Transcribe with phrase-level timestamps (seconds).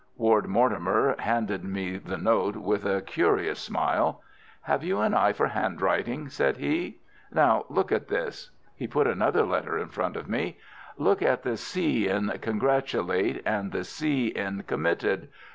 [0.17, 4.23] Ward Mortimer handed me the note, with a curious smile.
[4.63, 6.97] "Have you an eye for handwriting?" said he.
[7.31, 10.57] "Now, look at this!" He put another letter in front of me.
[10.97, 15.29] "Look at the c in 'congratulate' and the c in 'committed.